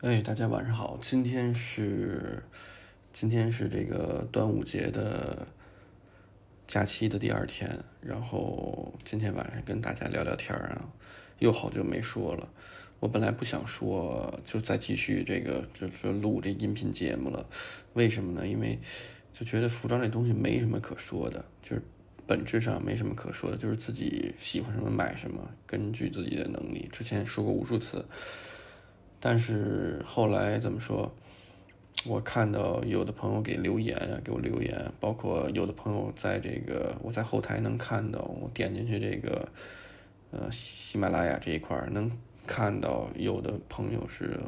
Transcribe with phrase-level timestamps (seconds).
[0.00, 0.96] 哎，大家晚上好！
[1.02, 2.40] 今天是
[3.12, 5.44] 今天是这个端午节的
[6.68, 7.68] 假期的第二天，
[8.00, 10.88] 然后今天晚上跟大家聊聊天啊，
[11.40, 12.48] 又好久没说了。
[13.00, 17.44] 我本来不想说，就再继续这个就是录这音频节目了。
[17.94, 18.46] 为什么呢？
[18.46, 18.78] 因为
[19.32, 21.82] 就觉得服装这东西没什么可说的，就是
[22.24, 26.88] 本质上没什么可说的，就是自己喜欢什么买什么，根据自己的能力。
[26.92, 28.04] 之前说过无数次。
[29.20, 31.12] 但是后来怎么说？
[32.06, 39.48] 我看到有的朋友给留言啊，给我留言，包括有的朋友在这个我在后台能看到，我点进去这个
[40.30, 42.08] 呃喜马拉雅这一块能
[42.46, 44.38] 看到，有的朋友是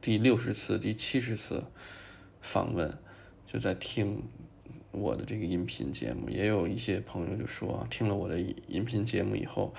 [0.00, 1.62] 第六十次、第七十次
[2.40, 2.96] 访问，
[3.44, 4.22] 就在听
[4.92, 9.74] 我的这个音频节目，也有一些朋友就说听了我的音频节目以后。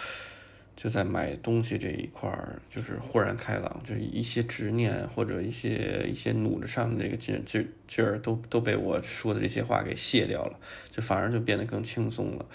[0.75, 10.59] 就在买东西这一块儿，就是豁然开朗，就是一些执念或者一些一些努着上的这个劲劲劲儿，都都被我说的这些话给卸掉了，
[10.91, 12.45] 就反而就变得更轻松了。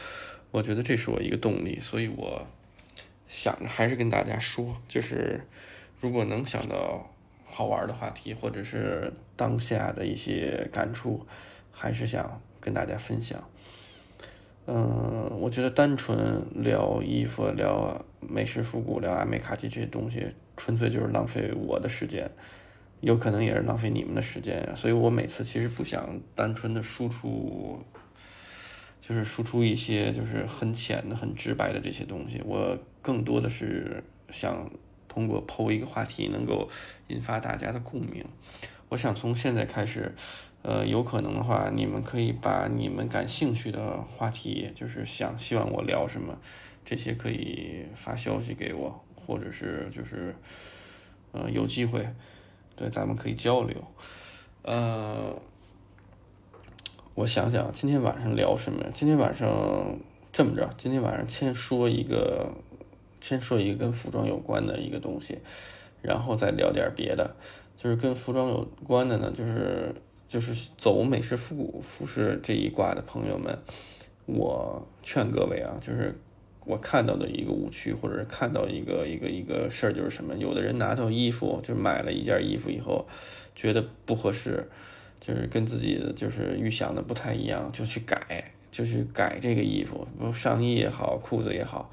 [0.50, 2.46] 我觉得这是我一个动力，所以我
[3.26, 5.40] 想着还是跟大家说，就是
[6.00, 7.10] 如果能想到
[7.44, 11.26] 好玩的话题，或者是当下的一些感触，
[11.72, 13.48] 还是想跟大家分享。
[14.72, 20.24] 嗯，我觉得单纯聊衣服、聊美式复古、聊阿美卡基这些东西，
[20.56, 22.30] 纯粹就是浪费我的时间，
[23.00, 24.64] 有可能也是浪费你们的时间。
[24.76, 27.84] 所以我每次其实不想单纯的输出，
[29.00, 32.40] 就是输出一些就是很浅的、很直白的这些东西。
[32.44, 34.70] 我更多的是想
[35.08, 36.68] 通过剖一个话题，能够
[37.08, 38.24] 引发大家的共鸣。
[38.90, 40.14] 我想从现在开始。
[40.62, 46.36] 呃，有可能的话，你们可以把你们感兴趣的话题，就是想希望我聊什么，
[46.84, 50.34] 这些可以发消息给我，或者是就是，
[51.32, 52.06] 呃，有机会，
[52.76, 53.74] 对，咱们可以交流。
[54.62, 55.34] 呃，
[57.14, 58.84] 我想想，今天晚上聊什么？
[58.92, 59.48] 今天晚上
[60.30, 62.52] 这么着，今天晚上先说一个，
[63.18, 65.38] 先说一个跟服装有关的一个东西，
[66.02, 67.34] 然后再聊点别的，
[67.78, 69.94] 就是跟服装有关的呢，就是。
[70.30, 73.58] 就是走美式复古服饰这一挂的朋友们，
[74.26, 76.16] 我劝各位啊，就是
[76.64, 80.36] 我看到的一个误区，或者是看到一个一个一个事儿，就是什么？
[80.36, 83.08] 有的人拿到衣服，就买了一件衣服以后，
[83.56, 84.68] 觉得不合适，
[85.18, 91.90] 就是跟自己的就是预想的不太一样，就去改，就去改这个衣服，上衣也好，裤子也好。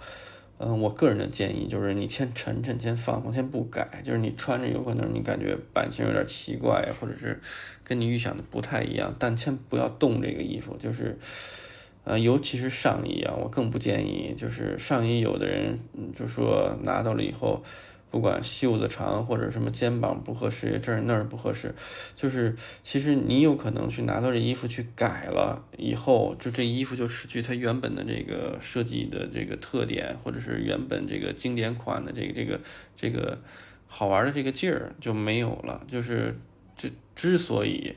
[0.59, 4.01] 嗯，我个人的建议就是，你先沉沉，先放放，先不改。
[4.03, 7.39] 就是你穿着有可能你感觉版型有点奇怪，或者是
[7.83, 10.75] 跟你预想的不太一样，但先不要动这个衣服。
[10.77, 11.17] 就是，
[12.03, 14.33] 呃，尤其是上衣啊，我更不建议。
[14.35, 15.79] 就是上衣，有的人
[16.13, 17.63] 就说拿到了以后。
[18.09, 21.75] 不管袖子长或者什么肩膀不合适，这儿那儿不合适，
[22.15, 32.59] 就是其实你有可能去拿到这衣服去改了以后，就这衣服就失去它原本的这个设计的这个特点，或者是原本这个经典款的这个这个
[32.95, 33.37] 这个
[33.87, 35.83] 好玩的这个劲儿就没有了。
[35.85, 36.33] 就是
[36.77, 37.93] 这之所以，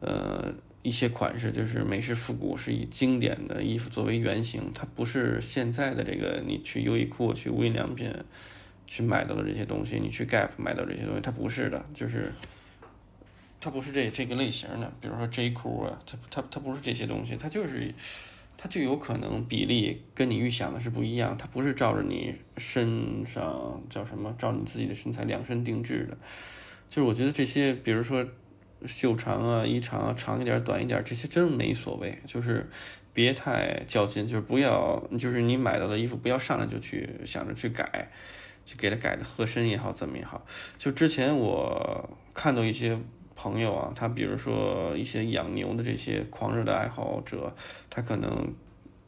[0.00, 0.52] 呃，
[0.82, 8.12] 一些款式就是美式复古是以经典的衣服作为原型，它不是现在的这个你去优衣库去无印良品。
[8.90, 12.32] 去买到的这些东西，你去 Gap 买到这些东西，它不是的，就是
[13.60, 14.92] 它不是这这个类型的。
[15.00, 17.94] 比如说 J 裤啊，它它它不是这些东西，它就是
[18.58, 26.18] 它就有可能比例跟你预想的是不一样，它不是照着你身上叫什么，照你自己的身材量身定制的。
[26.88, 28.26] 就是我觉得这些，比如说
[28.88, 32.68] 袖长啊、衣长啊，长一点、短一点，这些真没所谓，就是
[33.14, 38.10] 别太较劲，就是不要，就是你买到的衣服不要上来就去想着去改。
[38.64, 40.44] 就给他改的合身也好，怎么也好。
[40.78, 42.98] 就之前我看到一些
[43.34, 47.52] 朋友啊，他比如说一些养牛的这些狂热的爱好者，
[47.88, 48.54] 他可能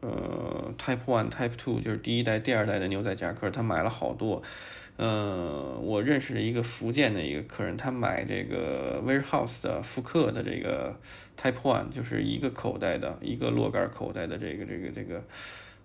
[0.01, 4.43] 呃 Type One、Type Two 就是第一代、第二代的牛仔夹克，他买了好多。
[4.97, 10.99] 嗯，我认识的一个福建的一个客人，他买这个 Warehouse 的复刻的这个
[11.41, 15.23] Type One，就是一个口袋的一个落盖口袋的这个这个这个。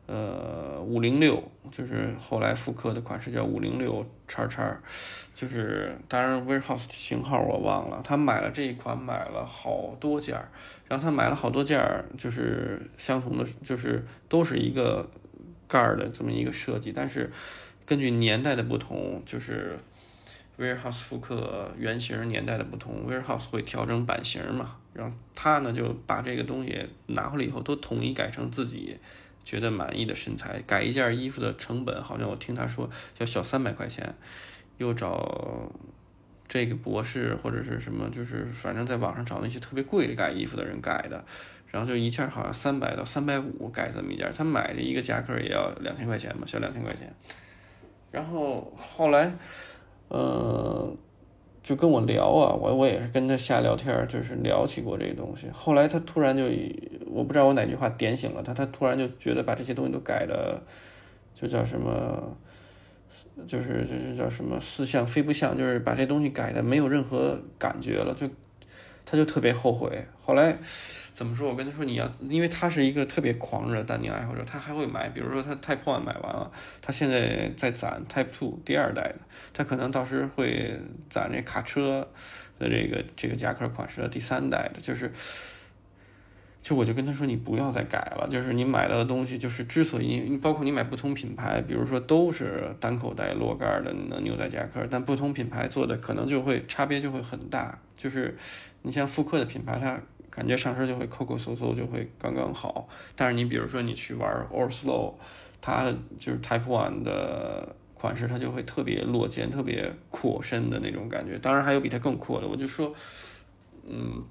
[0.07, 4.79] 呃，五零六就是后来复刻的款式，叫五零六叉叉，
[5.33, 7.99] 就是当然 warehouse 型号我忘了。
[8.05, 10.47] 他买了这一款，买了好多件儿，
[10.87, 15.09] 然后他买了好多件儿，就是相同的，就是都是一个
[15.67, 17.29] 盖儿的这么一个设计，但是
[17.85, 19.77] 根据年代的不同，就是
[20.57, 28.97] warehouse 复刻原型年代的不同，warehouse 会调整版型嘛，然后他呢就把这个东西拿回来以后，都统一改成自己。
[29.47, 32.89] 觉得满意的身材，改一件衣服的成本好像我听他说
[33.19, 34.13] 要小三百块钱，
[34.77, 35.71] 又找
[36.49, 41.23] 这个博士或者是什么，就是反正在网上找那些特别贵的改衣服的人改的，
[41.67, 47.09] 然后就一件好像三百到三百五改这么一件，他买的一个夹克也要两千块钱嘛，小两千块钱。
[48.11, 49.33] 然后后来，
[50.09, 50.93] 呃，
[51.67, 55.47] 就跟我聊啊，我我也是跟他瞎聊天，就是聊起过这个东西。
[55.51, 56.45] 后来他突然就，
[57.07, 60.61] 我不知道我哪句话点醒了他，他突然就觉得把这些东西都改的，
[61.33, 62.37] 就叫什么，
[63.45, 68.29] 就是就是叫什么似像非不像，就是把这东西改的没有任何感觉了，就
[69.07, 70.05] 他就特别后悔。
[70.21, 70.55] 后来。
[71.17, 71.49] 怎么说？
[71.49, 79.15] 我跟他说你要，因为他是一个特别狂热的丹宁爱好者，他还会买，比如说他 Type One 买完了，他现在在攒 Type Two 第二代的，
[79.51, 82.07] 他可能到时会攒这卡车
[82.59, 85.11] 的这个这个夹克款式的第三代的，就是，
[86.61, 98.37] 就我就跟他说你不要再改了，就是你买到的东西，就是之所以你包括你买不同品牌，比如说都是单口袋落盖的牛仔夹克，但不同品牌做的可能就会差别就会很大，就是
[98.87, 99.99] 你像复刻的品牌它。
[100.29, 102.87] 感觉上身就会抠抠搜搜，就会刚刚好。
[103.15, 105.15] 但是你比如说你去玩 Or Slow，
[105.59, 111.39] 它就是 Type One 的款式，它就会特别落肩、特别阔身的那种感觉。
[111.39, 112.47] 当然还有比它更阔的。
[112.47, 112.93] 我就说，
[113.87, 114.23] 嗯，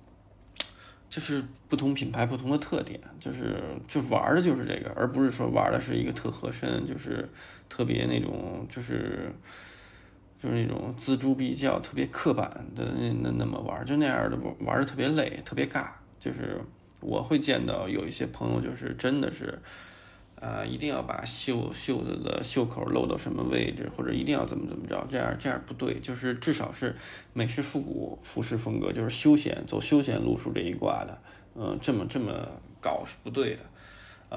[1.10, 7.28] 就是不同品牌不同的特点，就是就玩的就是这个，而不是说玩的是一个特合身，就是
[7.68, 9.34] 特别那种就是。
[10.46, 15.88] 就是那种锱铢必较、特别刻板的那那那么玩，就那样的玩玩的特别累、特别尬。
[16.20, 16.60] 就是
[17.00, 19.58] 我会见到有一些朋友，就是真的是，
[20.36, 25.98] 呃，一定要把袖袖子的袖口露到什么位置，或者一定要怎么怎么着，这样这样不对。
[25.98, 26.94] 就是至少是
[27.32, 31.18] 美式复古服饰风格，就是休闲走休闲路数这一挂的，
[31.56, 32.32] 嗯，这么这么
[32.80, 33.62] 搞是不对的。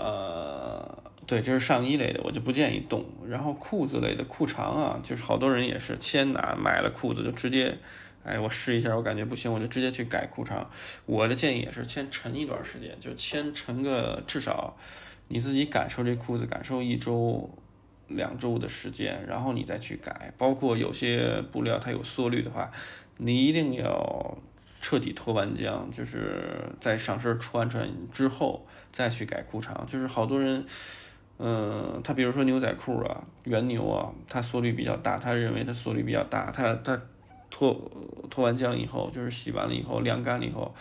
[0.02, 3.06] 呃，对，这是上衣类的，我就不建议动。
[3.28, 7.78] 然后裤子类的裤长啊，就是好多人也是先拿买了裤子就直接，
[8.24, 10.70] 哎，我试一下，我感觉不行，我就直接去改裤长。
[11.06, 14.76] 我的建议也是先沉一段时间，就先沉个至少
[15.28, 17.50] 你自己感受这裤子，感受一周、
[18.08, 20.34] 两周的时间，然后你再去改。
[20.38, 22.72] 包括有些布料它有缩率的话，
[23.18, 24.38] 你一定要。
[24.90, 29.86] 彻底脱完浆，就是在上身穿穿之后再去改裤长。
[29.86, 30.66] 就是好多人，
[31.38, 37.00] 嗯，他比如说牛仔裤啊，原牛啊，它缩率比较大，他认为它缩率比较大，他他
[37.52, 37.80] 脱
[38.32, 40.74] 脱完浆以后，就是洗完了以后晾干了以后，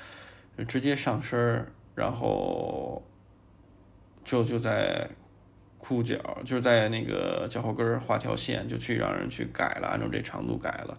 [0.67, 3.03] 直接上身，然后
[4.25, 5.07] 就就在
[5.77, 6.17] 裤脚，
[6.47, 10.99] 就在那个脚后跟画条线，就去让人去改了，按照这长度改了，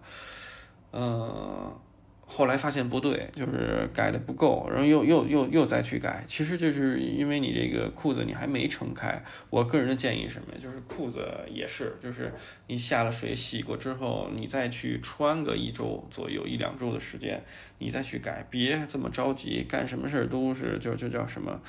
[0.91, 1.73] 嗯。
[2.31, 9.19] 后来发现不对，就是改的不够，然后又又又又再去改，其实就是因为你这个裤子你还没撑开。
[9.49, 10.53] 我个人的建议是什么？
[10.59, 12.31] 就是裤子也是，就是
[12.67, 17.43] 你下了水洗过之后，你再去穿个一周左右一两周的时间，
[17.79, 21.59] 你再去改，别这么着急，干什么事儿都是就就叫什么。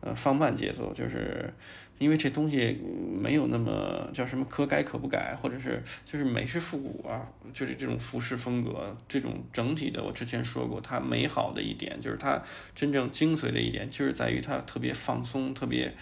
[0.00, 1.52] 呃，放慢节奏，就是
[1.98, 2.80] 因为这东西
[3.20, 12.42] 没有那么叫什么可改可不改，或者是就是美式复古啊，就是这种服饰风格，这种整体的，我之前说过，它美好的一点就是它
[12.74, 15.92] 真正精髓的一点，就是在于它特别放松，特别。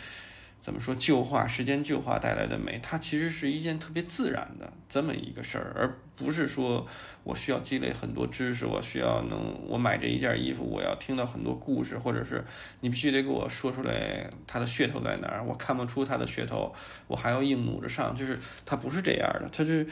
[0.61, 6.85] 怎么说旧化时间旧化带来的美，它其实是一件特别自然的这么一个事儿，而不是说
[7.23, 12.45] 我需要积累很多知识，我需要能我买这一件衣服，我要听到很多故事，或者是
[12.81, 16.75] 你必须得给我说出来它的噱头在哪儿，我看不出它的噱头，
[17.07, 19.87] 我还要硬努着上，就是它不是这样的，它是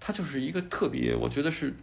[0.00, 1.74] 它就是一个特别，我觉得是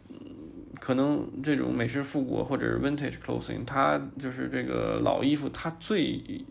[0.80, 6.44] 可能这种美式复古或者是 vintage clothing，它就是这个老衣服它最。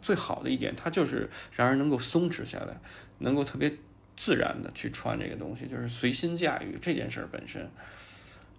[0.00, 2.76] 最好的一点，它就是让人能够松弛下来，
[3.18, 3.72] 能够特别
[4.16, 7.70] 自然的去穿这个东西，就是随心驾驭这件事儿本身。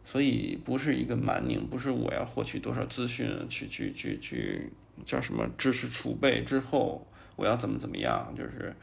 [0.04, 4.72] 所以不是一个蛮拧，不是我要获取多少资讯，去去去去
[5.06, 8.76] 叫什么知识储备之后，我要怎么怎么样，就是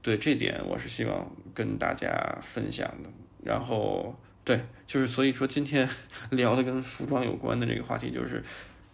[0.00, 3.10] 对这点我是希望跟大家分享的。
[3.44, 5.88] 然后对，就是所以说今天
[6.30, 8.42] 聊的跟服装有关的这个话题就是。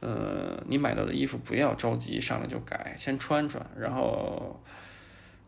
[0.01, 4.63] 呃，你买到的衣服不要着急上来就改，先穿穿，然后，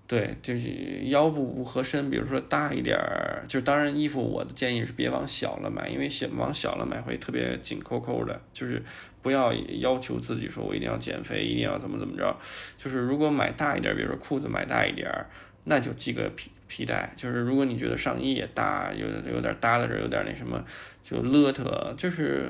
[0.08, 0.68] 对，就是
[1.04, 8.82] 腰部不合身，比如说大一点儿，就当然衣服我的建议是别往小了买，因为小往小了买会特别紧扣扣的，就是
[9.22, 12.36] 不要要求自己说我一定要减肥，一定要怎么怎么着，
[12.76, 15.30] 就是如果买大一点，比如说裤子买大一点儿，
[15.62, 20.64] 那就系个皮皮带，就是如果你觉得上衣也大，有有点耷拉着，有点那什么，
[21.04, 22.48] 就勒特，就是。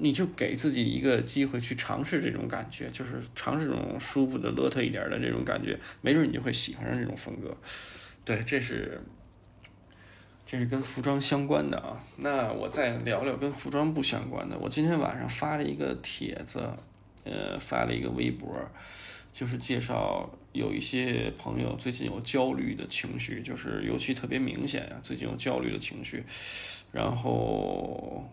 [0.00, 7.56] 你就给自己一个机会去尝试这种感觉，就是尝试这种舒服的、邋遢一点的这种感觉，没准你就会喜欢上这种风格。
[8.24, 9.00] 对，这是
[10.46, 12.00] 这是跟服装相关的啊。
[12.16, 14.56] 那我再聊聊跟服装不相关的。
[14.58, 16.62] 我今天晚上发了一个帖子，
[17.24, 18.48] 呃，发了一个微博，
[19.32, 26.24] 就是介绍有一些朋友最近有焦虑的情绪，就是尤其特别明显呀，最近有焦虑的情绪，
[26.92, 28.28] 然后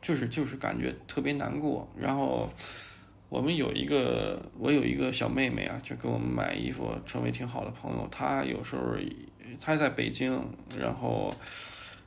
[0.00, 1.88] 就是就是感觉特别难过。
[1.98, 2.48] 然后
[3.28, 8.08] 我们有一个，我有一个小妹妹啊，就给我们买衣服，成为挺好的朋友。
[8.10, 8.96] 她有时候。
[9.58, 10.46] 她在北京，
[10.78, 11.32] 然后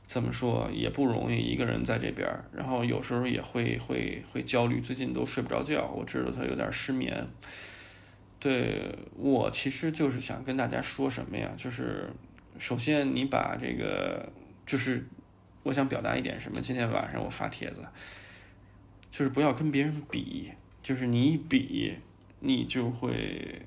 [0.06, 5.90] 怎么说也不容易，一个人在这边，然后有时候也会会会焦虑，最近都睡不着觉。
[5.92, 7.26] 我知道她有点失眠。
[8.38, 11.50] 对我其实就是想跟大家说什么呀？
[11.56, 12.08] 就是
[12.58, 14.32] 首先你把这个，
[14.64, 15.04] 就是
[15.62, 16.60] 我想表达一点什么？
[16.60, 17.82] 今天晚上我发帖子，
[19.10, 20.52] 就是不要跟别人比，
[20.82, 21.96] 就是你一比，
[22.40, 23.62] 你就会。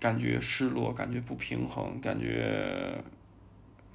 [0.00, 3.02] 感觉失落，感觉不平衡，感觉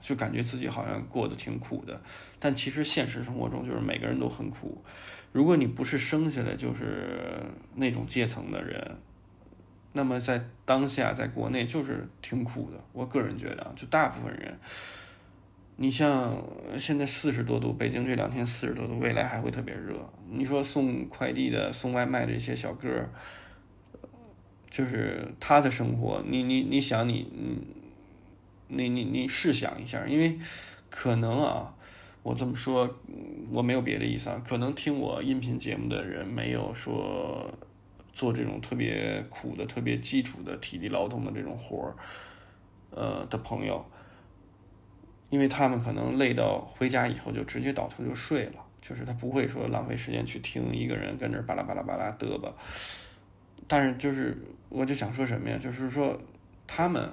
[0.01, 2.01] 就感觉自己好像过得挺苦的，
[2.39, 4.84] 但其实现实生活中就是每个人都很苦。
[5.32, 7.44] 如果你不是生下来就是
[7.75, 8.98] 那种阶层的人，
[9.94, 12.84] 那么在当下在国内就是挺苦的。
[12.91, 14.60] 我个人觉得，就大部分人，
[15.81, 16.36] 你像
[16.77, 19.95] 现在四十多度，北京这两天四十多度，未来还会特别热。
[20.29, 23.09] 你说送快递的、送外卖的这些小哥。
[24.69, 27.27] 就是他的生活，你你你想你，
[28.67, 30.38] 你你你试想一下，因为
[30.91, 31.74] 可能啊，
[32.21, 32.88] 我这么说，
[33.51, 37.50] 我没有别的意思啊，可能听我音频节目的人没有说
[38.13, 41.95] 做这种特别苦的、特别基础的体力劳动的这种活儿，
[42.91, 43.83] 呃的朋友，
[45.29, 52.53] 因为他们可能累到回家以后就直接倒头就睡了，就是他不会说浪费时间去听一个人跟这巴拉巴拉巴拉嘚吧。
[53.67, 54.36] 但是就是，
[54.69, 55.57] 我就想说什么呀？
[55.57, 56.19] 就是说，
[56.65, 57.07] 他们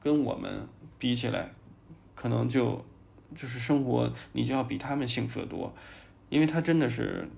[0.00, 0.66] 跟我们
[0.98, 1.50] 比起来，
[2.14, 2.82] 可能就
[3.34, 5.74] 就是生活，你就要比他们幸福的多，
[6.30, 7.28] 因为他真的是，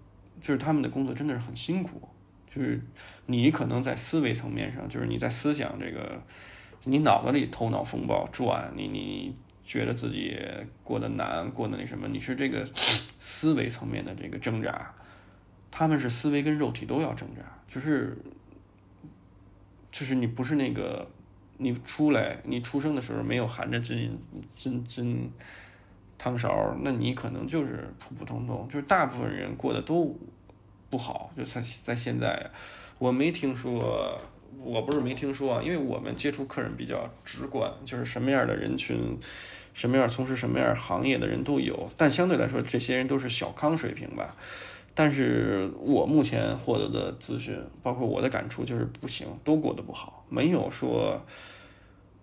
[0.40, 2.00] 就是他们的工作真的是很辛苦。
[2.46, 2.80] 就是
[3.26, 6.22] 你可能在思维层面上，就是你在思想这个，
[6.84, 9.36] 你脑子里头脑风暴转，你你
[9.68, 10.34] 觉得自己
[10.82, 12.66] 过得难，过得那什么，你是这个
[13.20, 14.94] 思维层面的这个挣扎。
[15.70, 18.16] 他们是思维跟肉体都要挣扎，就是，
[19.92, 21.06] 就是你不是那个，
[21.58, 24.18] 你出来，你出生的时候没有含着金
[24.54, 25.30] 金金
[26.16, 30.18] 汤勺，那你可能就是普普通通，就是大部分人过得都
[30.88, 32.50] 不好，就在在现在，
[32.98, 34.18] 我没听说，
[34.58, 39.16] 我不是没听说，因为我们接触客人比较直观，就是什么样的人群，
[39.78, 44.34] 什么样从事什么样行业的人都有，但相对来说，这些人都是小康水平吧。
[44.92, 50.26] 但是我目前获得的资讯，包括我的感触，就是不行，都过得不好。
[50.28, 51.24] 没有说，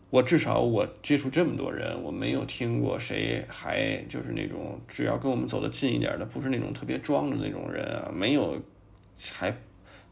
[0.09, 8.61] 我至少我接触这么多人，我没有听过谁还就是那种只要跟我们走得近一点的，不是那种特别装的那种人啊，没有
[9.31, 9.55] 还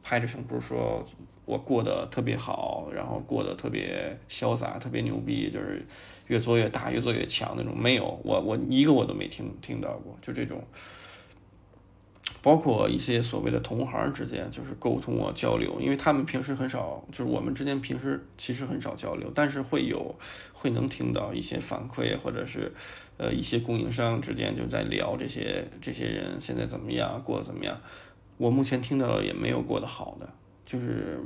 [0.01, 1.05] 拍着胸脯说
[1.43, 5.85] 我过得特别好，然后过得特别潇洒、特别牛逼，就是
[6.27, 7.73] 越做越大、越做越强那种。
[7.77, 10.63] 没有，我我一个我都没听听到过，就这种。
[12.41, 20.13] 包括一些所谓的同行之间，就是沟通啊交流，因为他们平时很少，就是我们之间平时其实很少交流，但是会有，
[20.51, 22.73] 会能听到一些反馈，或者是，
[23.17, 27.79] 呃，一些供应商之间就在聊这些这些人现在怎么样，过得怎么样。
[28.37, 30.29] 我目前听到的也没有过得好的，
[30.65, 31.17] 就是，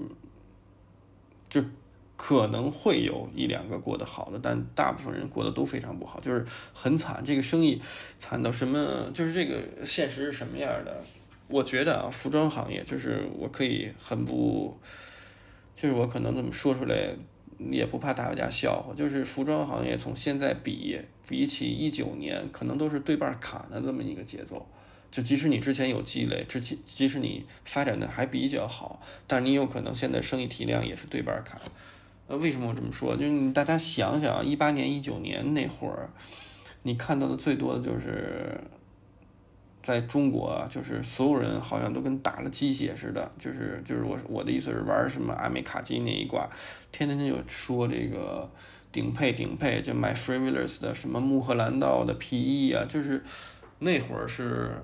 [1.49, 1.63] 就。
[2.17, 6.43] 可能会有一两个过得好的，但大部分人过得都非常不好，就是
[6.73, 7.23] 很惨。
[7.23, 7.79] 这个生意
[8.17, 9.09] 惨到什么？
[9.13, 11.01] 就是这个现实是什么样的？
[11.47, 14.77] 我觉得啊，服装行业就是我可以很不，
[15.75, 17.15] 就是我可能这么说出来
[17.71, 18.93] 也不怕大家笑话。
[18.95, 24.67] 就是服装行业从现在比比起一九年，可能都是对半砍的这么一个节奏。
[25.09, 31.61] 就即使你之前有积累，之前即使你发展的还比较好，但你有可能现在生意体量也是对半砍。
[32.27, 33.15] 呃，为什么我这么说？
[33.15, 36.09] 就是大家想想，一八年、一九年那会儿，
[36.83, 38.59] 你看到的最多的就是，
[39.81, 46.49] 在中国，就是所有人好像都跟打了鸡血似的，就是就是我我的意思是玩什么阿美卡基那一挂，
[46.91, 48.51] 天天就说这个
[48.91, 53.23] 顶配顶配，就买 Freewheelers 的什么穆赫兰道的 PE 啊，就是
[53.79, 54.83] 那会儿是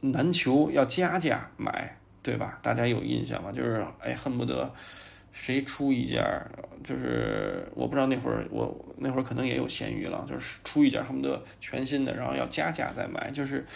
[0.00, 2.58] 难求，要加价买，对吧？
[2.62, 3.52] 大家有印象吗？
[3.52, 4.74] 就是哎，恨不得。
[5.38, 6.50] 谁出一件儿
[6.82, 13.66] 就是我不知道那会儿我那会儿可能也有闲鱼了，就是出一件恨不得全新的，然后要加价再买，就是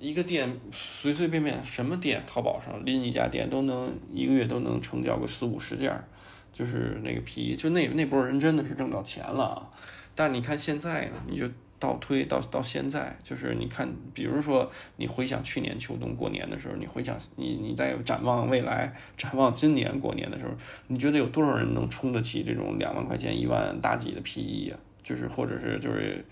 [0.00, 6.04] 一个店随随便便什么店，淘宝上拎一家店都能一个月都能成交个四五十件儿，
[6.52, 9.70] 就是那个皮衣，就那那波人真的是挣到钱了啊，
[10.16, 20.52] 但你看现在呢，你就倒推到到现在，就是你看，比如说你回想去年秋冬过年的时候，你回想你你在展望未来，展望今年过年的时候，
[20.88, 24.78] 你觉得有多少人能充得起这种两万块钱、一万大几的皮衣啊？
[25.02, 26.22] 就是或者是就是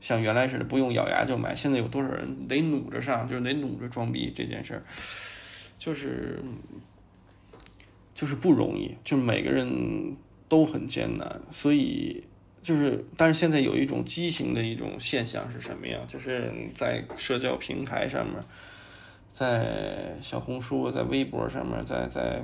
[0.00, 4.82] 像原来似的不用咬牙就买，现在有多少人得努着上，就是得努着装逼这件事儿，
[5.78, 6.42] 就是
[8.12, 10.16] 就是不容易，就是每个人
[10.48, 12.24] 都很艰难，所以
[12.66, 16.00] 就是但是现在有一种畸形的一种现象是什么呀？
[16.08, 18.34] 就是在社交平台上面，
[19.32, 22.42] 在小红书、在微博上面、在在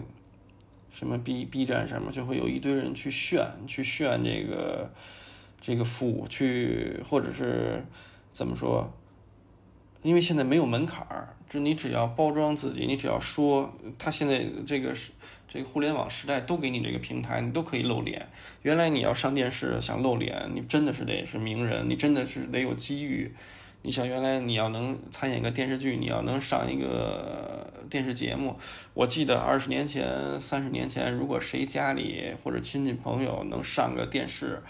[0.93, 4.91] 什么 B B 站上面，就会有一堆人去炫，去炫这个。
[5.65, 7.87] 这个富去，或者是
[8.33, 8.93] 怎么说？
[10.03, 15.13] 因为现在没有门槛儿，就你只要包装自己，你只要说，他现在这个是
[15.53, 18.27] 这个互联网时代都给你这个平台，你都可以露脸。
[18.63, 23.35] 原来你要上电视想露脸，你真的是得是名人，你真的是得有机遇。
[23.83, 28.57] 你想原来你要能参演个电视剧，你要能上一个电视节目，
[28.95, 34.63] 我记得二十年前、三十年前，如果谁家里或者亲戚朋友能上个电视。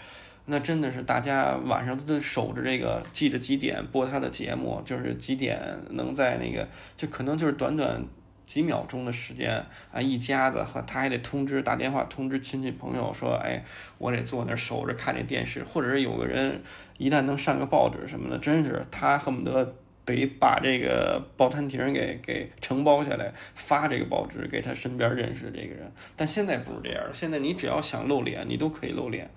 [0.47, 8.03] 那真的是大家晚上都得守着这个，记着几点播他的节目，就是几点能在那个，就可能就是短短
[8.45, 13.63] 几秒钟的时间啊，一家子和他还得通知打电话通知亲戚朋友说，哎，
[13.97, 16.61] 我得坐那儿守着看这电视，或者是有个人
[16.97, 25.91] 一旦能上个报纸什么的，真是他恨不得得把这个报摊亭给给承包下来，发这个报纸给他身边认识的这个人。
[26.15, 29.29] 但现在不是这样现在你只要想露脸，你都可以露脸。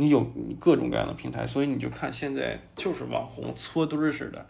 [0.00, 0.22] 你有
[0.60, 4.46] 各种各样的平台，所以你就看现在就是网红搓堆儿似的，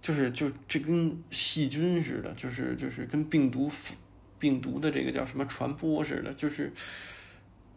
[0.00, 3.70] 就是就这跟细菌似的，就是就是跟病毒
[4.38, 6.72] 病毒的这个叫什么传播似的，就是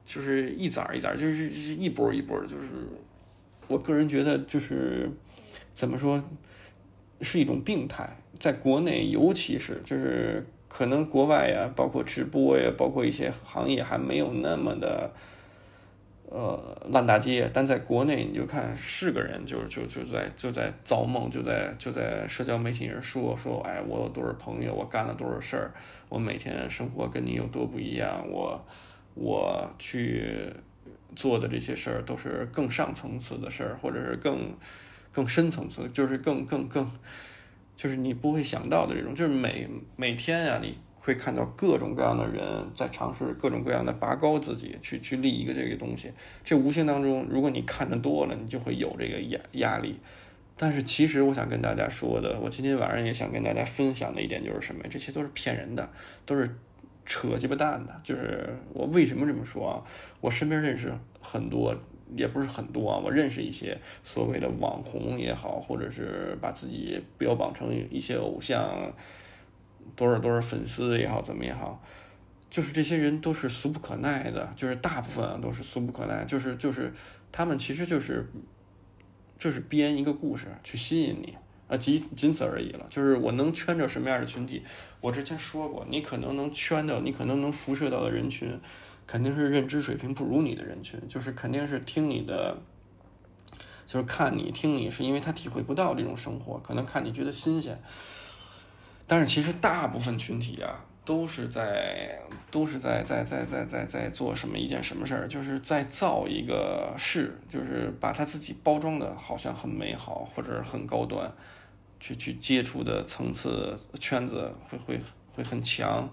[0.06, 2.70] 就是一崽儿一崽儿，就是一波一波，就是
[3.68, 5.10] 我个人觉得就是
[5.74, 6.24] 怎么说
[7.22, 15.14] 是一种病态，在国内尤其是就是可能国外呀，包括直播呀，包括一些行业还没有那么的。
[16.34, 25.74] 呃，烂大街，但在国内你就看是个人，就就就在就在造梦，就在就在社交媒体上说说，哎，我有多少朋友，我干了多少事儿，
[26.08, 28.66] 我每天生活跟你有多不一样，我
[29.14, 30.50] 我去
[31.18, 34.56] 做的这些事儿都是更上层次的事儿，或者是更
[35.12, 36.90] 更深层次，就是更更更，
[37.76, 39.68] 就是你不会想到的这种，就是每
[39.98, 40.78] 每天啊，你。
[41.04, 46.12] 会看到各种各样的人在尝试各种各样的拔高自己，去去立一个这个东西。
[46.44, 50.00] 这无形当中，如果你看的多了，你就会有这个压压力。
[50.56, 54.84] 但是其实我想跟大家说的，我今天晚上也想跟大家分享的一点就是什么？
[54.88, 55.90] 这些都是骗人的，
[56.24, 56.56] 都是
[57.04, 58.00] 扯鸡巴蛋的。
[58.04, 59.82] 就是我为什么这么说啊？
[60.20, 61.76] 我身边认识很多，
[62.16, 68.94] 也不是很多啊，我认识一些所谓的网红也好，或者是把自己标榜成一些偶像。
[69.96, 71.84] 多少多少粉丝也好，怎么也好，
[72.50, 76.94] 就是这些人都是俗不可耐的，就是大部分都是俗不可耐，就是就是
[77.32, 78.30] 他们其实就是
[79.38, 82.86] 就是编一个故事去吸引你啊，仅仅此而已了。
[82.90, 84.64] 就是我能圈着什么样的群体，
[85.00, 88.60] 我之前说过，你可能能圈到，你可能能辐射到的人群，
[89.08, 92.62] 肯定是认知水平不如你的人群，就是肯定是听你的，
[93.86, 97.82] 就是看你听你，是因为他体会不到这种生活，可能看你觉得新鲜。
[99.12, 102.18] 但是其实大部分群体啊，都是在
[102.50, 111.30] 都是在在在在在在做什么一件什么事儿，就是在造一个势，就是把他自己包装的好像很美好或者很高端，
[112.00, 115.02] 去去接触的层次圈子会会
[115.34, 116.10] 会很强，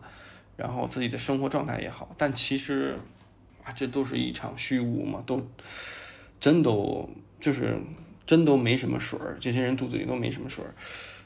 [0.56, 2.98] 然后自己的生活状态也好，但其实
[3.62, 5.48] 啊，这都是一场虚无嘛，都
[6.40, 7.08] 真都
[7.38, 7.78] 就是
[8.26, 10.74] 真都没什么水儿，这些人肚子里都没什么水儿。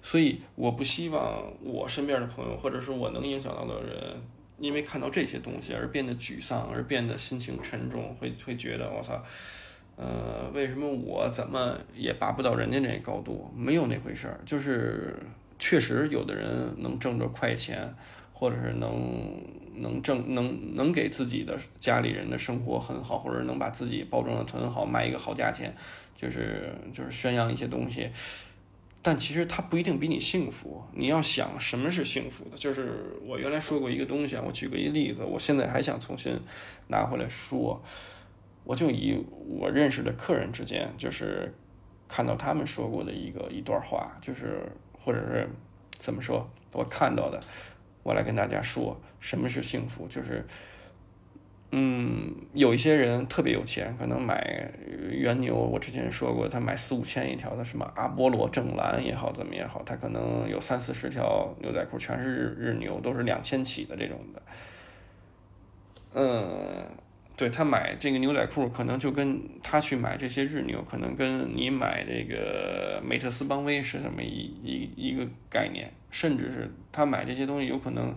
[0.03, 4.21] 所以我不希望我身边的朋友，或者是我能影响到的人，
[4.59, 9.23] 因为看到这些东西而变得沮丧，而变得心情沉重，会会觉得我操，
[9.97, 13.49] 呃，为什么我怎么也达不到人家那高度？
[13.57, 15.15] 没有那回事儿，就是
[15.59, 17.95] 确实有的人能挣着快钱，
[18.33, 19.41] 或者是能
[19.77, 25.73] 能挣能能给自己的家里人的生活很好，或者能把自己包装的很好，卖一个好价钱，
[26.17, 28.11] 就是就是宣扬一些东西。
[29.03, 30.83] 但其实他不一定比你幸福。
[30.95, 36.39] 你要想什么是幸福的，就是我原来说过一个东西啊，我举个一例子，我现在还想重新
[36.89, 37.83] 拿回来说。
[38.65, 41.53] 我就以我认识的客人之间，就是
[42.07, 44.63] 看到他们说过的一个一段话，就是
[44.93, 45.49] 或者是
[45.99, 47.41] 怎么说，我看到的，
[48.05, 50.07] 我来跟大家说什么是幸福。
[50.07, 50.47] 就是
[51.75, 54.71] 嗯，有一些人特别有钱，可能买
[55.11, 55.57] 原牛。
[55.57, 64.43] 我之前说过，他买四五千一条的什么阿波罗正蓝也好，怎么也好，他可能有三四十条牛仔裤，全是日日牛，都是两千起的这种的。
[66.13, 66.85] 嗯，
[67.39, 78.15] 对他买这个牛仔裤，可能就跟他去买这些日牛，可能跟你买这个美特斯邦威是这么一一一个概念，甚至是他买这些东西有可能。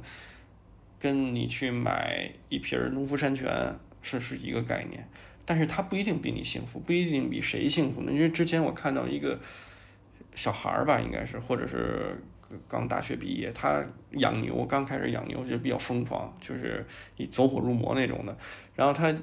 [0.99, 5.07] 跟你去买一瓶农夫山泉是是一个概念，
[5.45, 8.11] 但是他不一定比你幸福，不一定比谁幸福呢？
[8.11, 9.39] 因为之前我看到一个
[10.33, 12.23] 小孩儿吧，应该是或者是
[12.67, 16.85] 刚大学毕业，他养牛，刚开始养牛就比较疯狂，就是
[17.17, 18.35] 以走火入魔那种的。
[18.75, 19.13] 然后他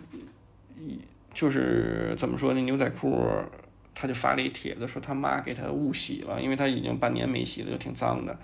[1.33, 3.27] 就是怎么说那牛仔裤，
[3.95, 8.39] 他就发了一帖子说他妈给他误洗了，因为他已经半年没洗了，就挺脏的。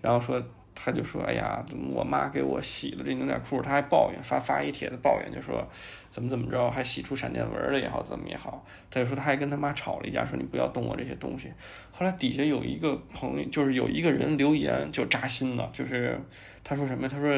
[0.00, 0.42] 然后说。
[0.80, 5.66] 他就说：“哎呀，我妈给我洗了这牛仔裤，他还抱怨，发发一帖子抱怨，就说
[6.08, 8.64] 怎么怎么着，还洗出闪电纹了也好，怎么也好。
[8.88, 11.52] 他就说他还跟他妈吵了一架，说你不要动我这些东西。
[11.90, 16.16] 后来底下有一个朋友，就是有一个人留言就扎心了，就是
[16.62, 17.08] 他说什么？
[17.08, 17.28] 他说，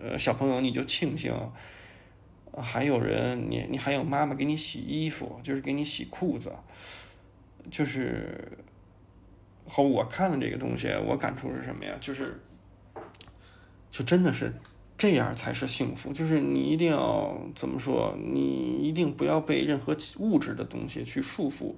[0.00, 1.34] 呃，小朋友你就庆幸，
[2.56, 6.52] 还有人你你还有妈妈给你洗衣服，就是给你洗裤子，
[7.68, 8.58] 就是。”
[9.66, 11.96] 好，我看了这个东西，我感触是什么呀？
[12.00, 12.40] 就是，
[13.90, 14.52] 就真的是
[14.96, 16.12] 这样才是幸福。
[16.12, 18.16] 就是你一定要怎么说？
[18.18, 21.74] 你一定不要被任何物质的东西去束缚。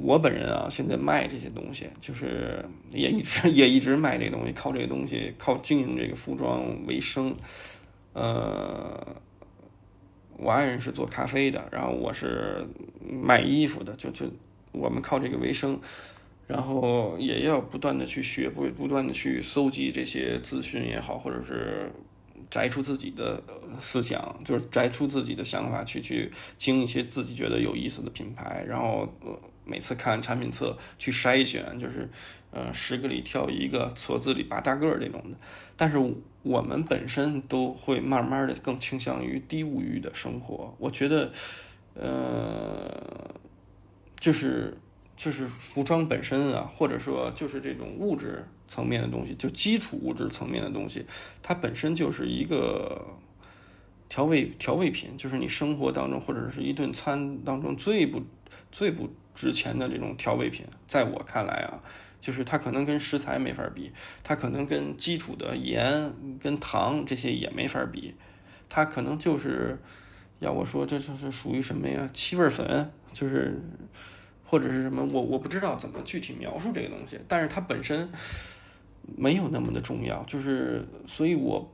[0.00, 7.34] 我本人啊，现在卖这些东西，就是也一直 也一直卖这东西，靠这个东西，靠经营这个服装为生。
[8.12, 9.16] 呃，
[10.36, 12.66] 我爱人是做咖啡的，然后我是
[13.08, 14.26] 卖衣服的，就就
[14.72, 15.80] 我们靠这个为生。
[16.48, 21.92] 然后也要不断的去学，不不断的去搜集这些资讯也好，或者是
[22.48, 23.42] 摘出自己的
[23.78, 28.64] 思想，就是摘出自己的想法，去去经一些自己觉得有意思的品牌。
[28.66, 32.08] 然后呃每次看产品册去筛选，就是
[32.50, 35.36] 呃十个里挑一个，矬子里拔大个儿这种的。
[35.76, 35.98] 但是
[36.42, 40.74] 我们本身都会慢慢的更倾向于低物欲的生活。
[40.78, 41.30] 我觉得，
[41.92, 43.34] 呃，
[44.18, 44.78] 就是。
[45.18, 51.04] 就是服装本身啊，或者说就是这种物质层面的东西，就基础物质层面的东西，
[51.42, 53.04] 它本身就是一个
[54.08, 58.22] 调味调味品，就是你生活当中或者是一顿餐当中最不
[58.70, 60.64] 最不值钱的这种调味品。
[60.86, 61.82] 在我看来啊，
[62.20, 63.90] 就是它可能跟食材没法比，
[64.22, 68.14] 它可能跟基础的盐跟糖这些也没法比，
[68.68, 69.82] 它可能就是
[70.38, 72.08] 要我说，这就是属于什么呀？
[72.14, 73.60] 七味粉，就是。
[74.50, 78.08] 或者是什么，我我不知道怎么具体描述这个东西，但是它本身
[79.14, 81.70] 没有那么的重要，就是所以，我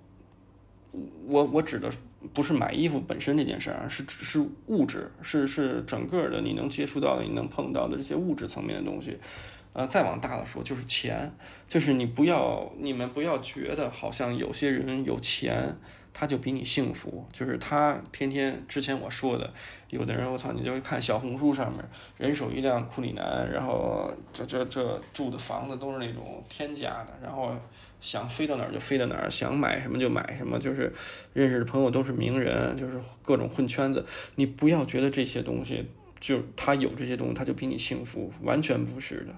[1.27, 1.89] 我我指的
[2.33, 9.17] 不是买衣服本身这件事儿，是是物质，是是整个的你能接触到的、你能碰到的这些物质层面的东西。
[9.73, 11.33] 呃，再往大了说，就是钱，
[11.69, 15.77] 就是你不要，你们不要觉得好像有些人有钱。
[16.17, 19.53] 他就比你幸福，就是他天天之前我说的，
[19.91, 21.85] 有的人我操，你就看小红书上面，
[22.17, 27.53] 人手一辆库里南，然后这这这住的房子都是那种天价的，然后
[28.01, 30.93] 想飞到哪儿就飞到哪儿，想买什么就买什么，就是
[31.33, 34.07] 认识的朋友都是名人，就是各种混圈子。
[34.37, 35.85] 你不要觉得这些东西
[36.21, 39.35] 就他有这些东西他就比你幸福，完全不是的，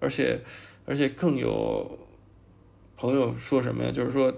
[0.00, 0.40] 而且
[0.86, 1.98] 而且更有
[2.96, 4.34] 朋友说什么呀，就是说。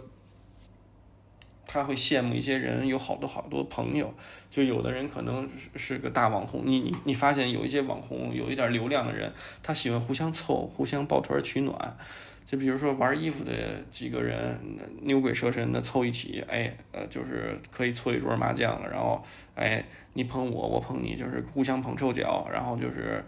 [1.72, 4.12] 他会羡慕一些人有好多好多朋友，
[4.50, 11.96] 就有的人可能是是个大网红，你你你发现有一些网红有一点流量的人，他喜欢互相凑，互相抱团取暖，
[12.44, 13.52] 就比如说玩衣服的
[13.88, 14.58] 几个人
[15.02, 23.24] 牛鬼蛇神的凑一起，哎，呃，就是可以搓一桌麻将了，然后哎，你捧我，我捧你，就是互相捧臭脚，然后就是。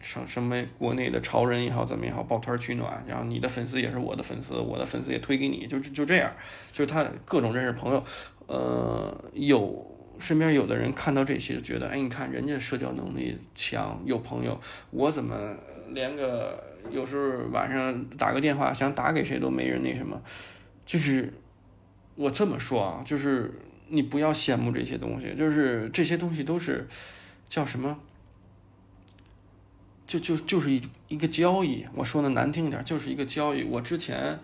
[0.00, 6.32] 什什么国内的潮人也好，怎么也好，抱团取暖，然后你的粉丝也是我的粉丝，我的粉丝也推给你，就就这样，
[6.72, 8.04] 就是他各种认识朋友，
[8.46, 9.86] 呃，有
[10.18, 14.60] 身边有的人看到这些就觉得，哎，你看人家社交能力强，有朋友，
[14.90, 15.56] 我怎么
[15.90, 20.20] 连个有时候晚上打个电话想打给谁都没人那什么，
[20.86, 21.32] 就是
[22.14, 23.52] 我这么说啊，就是
[23.88, 26.86] 你不要羡慕这些东西，就是这些东西都是
[27.48, 27.98] 叫什么？
[30.14, 33.64] 就就就是一一个交易，我说的难听点，就是一个交易。
[33.64, 34.38] 我之前，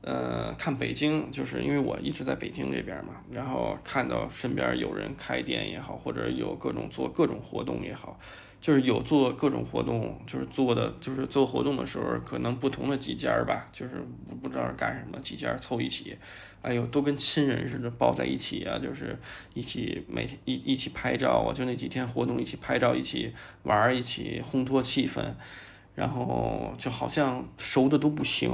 [0.00, 8.18] 呃，看北京，就是因为我一直在北京这边嘛，然后看到身边有人开店也好，或者有各种做各种活动也好，
[8.60, 14.02] 就是有做各种活动，就是做的就是做活动的时候，可能不同的几家吧，就是
[14.42, 16.16] 不知道是干什么，几家凑一起，
[16.62, 19.16] 哎呦，都跟亲人似的抱在一起啊，就是
[19.54, 25.22] 一起每天一一起拍照啊，就那几天活动一起拍照，一起玩，一起烘托气氛，
[25.94, 28.50] 然后就好像熟的都不行。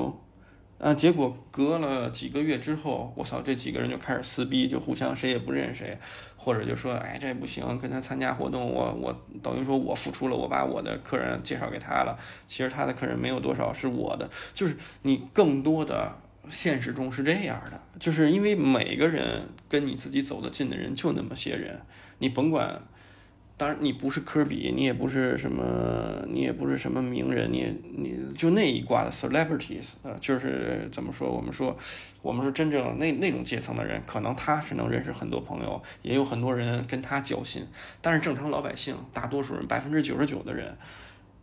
[0.82, 0.92] 啊！
[0.92, 5.96] 结果隔了几个月之后，我操，这几个人就开始撕逼，就互相谁也不认谁，
[6.36, 12.18] 或者就说，哎，这不行，跟他参加活动，我我等于说我付出了，我把我的客人介绍给他了，
[12.48, 16.18] 其实他的客人没有多少是我的，就是你更多的
[16.50, 21.80] 现实中是这样的，就是因为每个人跟你自己走得近的人就那么些人，
[22.18, 22.82] 你甭管。
[23.62, 31.30] 当然，你不是科比，你也不是什么，你也不是什么名人，你你就那一挂的 celebrities 呃，就是怎么说？
[31.30, 31.78] 我们说，
[32.22, 37.64] 我们说真正那那种阶层的人，可能他是能认识很多朋友，也有很多人跟他交心。
[38.00, 40.76] 但是正常老百姓，大多数人，百分之九十九的人，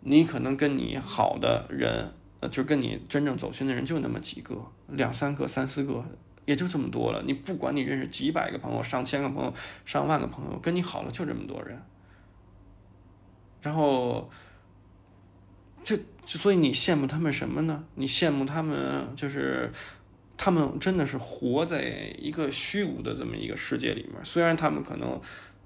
[0.01, 6.03] 你可能跟你好的人，呃，就跟你真正走心的人就那么几个，两三个、三四个，
[6.43, 7.23] 也就这么多了。
[7.25, 9.53] 你不管你认识几百个朋友、上千个朋友、
[9.85, 11.81] 上万个朋友，跟你好的就这么多人。
[13.61, 14.29] 然后，
[15.83, 17.83] 就所以你羡慕他们什么呢？
[17.95, 19.71] 你羡慕他们就是，
[20.37, 24.23] 他们真的是活在一个虚无的这么一个世界里面。
[24.23, 25.19] 虽然他们可能。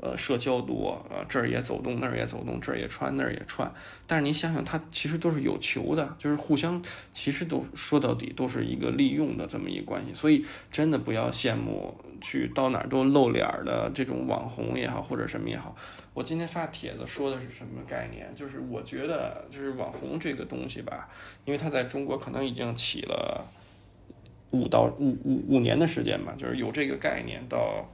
[0.06, 3.72] 呃，社交多，啊，这儿也走动，那儿也走动，这儿也穿，那儿也串。
[4.06, 10.13] 但是你想想，他其实都是有求的，就是互相，其实都说到底都是一个利用的这么一个关系。
[10.13, 15.74] 所以真的不要羡慕去到哪儿都露脸的这种网红也好，或者什么也好。
[16.13, 18.30] 我今天发帖子说的是什么概念？
[18.36, 21.08] 就是我觉得，就是网红这个东西吧，
[21.46, 23.46] 因为它在中国可能已经起了
[24.52, 27.89] 五到五五五年的时间吧，就是有这个概念到。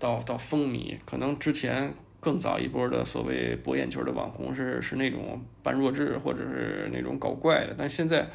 [0.00, 8.28] 到到风靡，可能之前更早一波的所谓博眼球的网红是是那种半弱智或者是那种搞怪的，但现在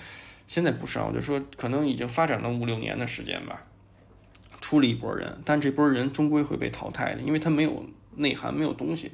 [0.48, 3.64] 现在不是啊，我就说可能已经发展了五六年的时间吧，
[4.62, 7.84] 出了一波人，但这波人终归会被淘汰的，因为他没有
[8.16, 9.12] 内涵，没有东西。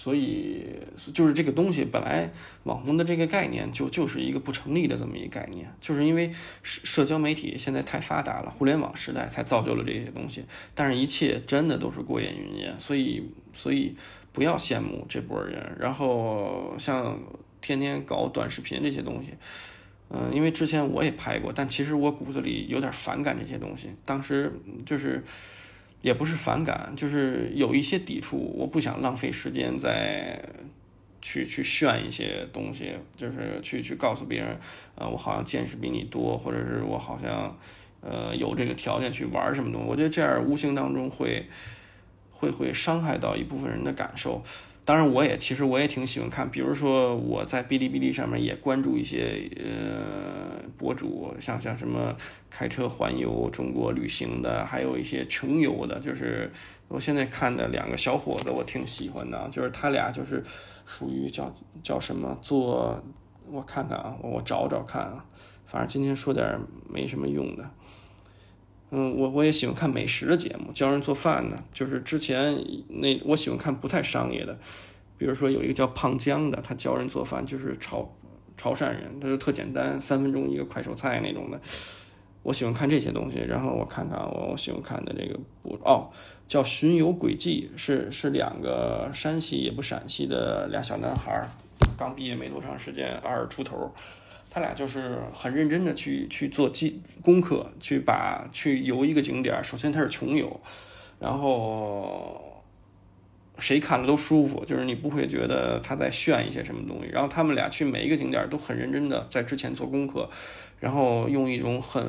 [0.00, 0.64] 所以
[1.12, 2.30] 就是这个东西本来
[2.62, 6.32] 网红的这个概念就就是一个不成立的这么一个概念，就是因为
[6.62, 10.44] 社社交媒体现在太发达了，互联网时代才造就了这些东西。
[10.72, 13.96] 但是，一切真的都是过眼云烟，所以所以
[14.32, 15.76] 不要羡慕这波人。
[15.80, 17.18] 然后像
[17.60, 19.34] 天天搞短视频这些东西，
[20.10, 23.88] 嗯，因为之前我也拍过，但其实我骨子里有点反感这些东西。
[24.04, 24.52] 当时
[24.86, 25.24] 就是。
[26.00, 28.38] 也不是反感，就是有一些抵触。
[28.56, 30.40] 我不想浪费时间在
[31.20, 34.58] 去去炫一些东西，就是去去告诉别人，
[34.94, 37.58] 呃，我好像见识比你多，或者是我好像
[38.00, 39.88] 呃有这个条件去玩什么东西。
[39.88, 41.46] 我觉得这样无形当中会
[42.30, 44.42] 会会伤害到一部分人的感受。
[44.88, 52.16] 当然，我也其实我也挺喜欢看，比如说我在哔哩哔哩上面也关注一些呃博主，像像什么
[52.48, 56.00] 开车环游中国旅行的，还有一些穷游的。
[56.00, 56.50] 就是
[56.88, 60.42] 我现在看的两个小伙子，我挺喜欢的，就是他俩就是
[60.86, 63.04] 属于叫叫什么做，
[63.50, 65.22] 我看看啊，我我找找看啊，
[65.66, 67.70] 反正今天说点没什么用的。
[68.90, 71.62] 嗯，我我也喜欢看美食的节目，教人做饭的。
[71.72, 74.58] 就是之前那我喜欢看不太商业的，
[75.18, 78.10] 比如说有一个叫胖江的，他教人做饭，就是潮
[78.56, 81.60] 潮汕人，他就特简单，三分钟一个快手菜那种的。
[82.42, 83.38] 我喜欢看这些东西。
[83.46, 86.08] 然后我看看我我喜欢看的这个不哦，
[86.46, 91.46] 叫《巡游轨迹》，是是两个山西也不陕西的俩小男孩，
[91.96, 93.92] 刚毕业没多长时间，二十出头。
[94.50, 99.62] 他俩就是很认真的去去做基功课，去把去游一个景点。
[99.62, 100.60] 首先他是穷游，
[101.20, 102.64] 然后
[103.58, 107.10] 谁看了都舒服，就是你不会觉得他在炫一些什么东西。
[107.12, 110.28] 然后他们俩去每一个景点都很认真的在之前做功课，
[110.80, 112.06] 然后用一种很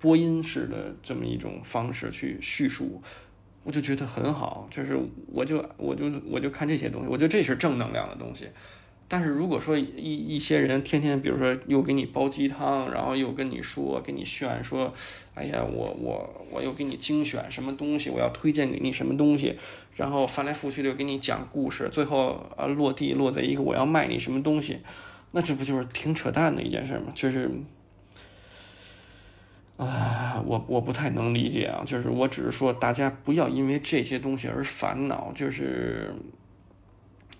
[0.00, 3.02] 播音式的这么一种方式去叙述，
[3.62, 4.66] 我就觉得很好。
[4.70, 8.48] 就是我就我就我就看这些东西，我觉得这是正能量的东西。
[9.06, 14.90] 但是如果说一一些人天天，比如说又给你煲鸡汤，然后又跟你说，给你炫说，
[15.34, 19.56] 哎呀，我我我又给你精选什么东西，我要推荐给你什么东西，
[19.94, 24.78] 然后翻来覆去的给你讲故事，最后啊落地落在一个我要卖你什么东西，
[25.32, 27.12] 那这不就是挺扯淡的一件事吗？
[27.14, 27.50] 就是，
[29.76, 36.10] 啊，我我不太能理解啊，就是我只是说大家不要因为这些东西而烦恼，就是。